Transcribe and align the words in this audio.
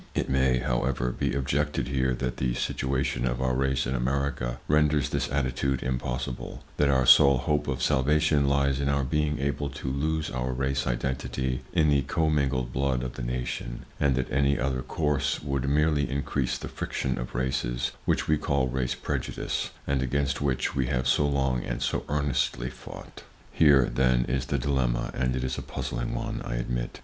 It 0.15 0.31
may, 0.31 0.57
however, 0.57 1.11
be 1.11 1.35
objected 1.35 1.87
here 1.87 2.15
that 2.15 2.37
the 2.37 2.55
situation 2.55 3.27
of 3.27 3.39
our 3.39 3.53
race 3.53 3.85
in 3.85 3.93
America 3.93 4.59
renders 4.67 5.09
this 5.09 5.29
attitude 5.31 5.83
impossible; 5.83 6.63
that 6.77 6.89
our 6.89 7.05
sole 7.05 7.37
hope 7.37 7.67
of 7.67 7.83
salvation 7.83 8.47
lies 8.47 8.79
in 8.79 8.89
our 8.89 9.03
being 9.03 9.37
able 9.37 9.69
to 9.69 9.91
lose 9.91 10.31
our 10.31 10.53
race 10.53 10.87
identity 10.87 11.61
in 11.71 11.89
the 11.89 12.01
commingled 12.01 12.73
blood 12.73 13.03
of 13.03 13.13
the 13.13 13.21
nation; 13.21 13.85
and 13.99 14.15
that 14.15 14.31
any 14.31 14.57
other 14.57 14.81
course 14.81 15.39
would 15.43 15.69
merely 15.69 16.09
increase 16.09 16.57
the 16.57 16.67
friction 16.67 17.19
of 17.19 17.35
races 17.35 17.91
which 18.05 18.27
we 18.27 18.39
call 18.39 18.69
race 18.69 18.95
prejudice, 18.95 19.69
and 19.85 20.01
against 20.01 20.41
which 20.41 20.73
we 20.75 20.87
have 20.87 21.07
so 21.07 21.27
long 21.27 21.63
and 21.63 21.83
so 21.83 22.05
earnestly 22.09 22.71
fought. 22.71 23.21
[Pg 23.55 23.65
11]Here, 23.69 23.93
then, 23.93 24.25
is 24.25 24.47
the 24.47 24.57
dilemma, 24.57 25.11
and 25.13 25.35
it 25.35 25.43
is 25.43 25.59
a 25.59 25.61
puzzling 25.61 26.15
one, 26.15 26.41
I 26.43 26.55
admit. 26.55 26.99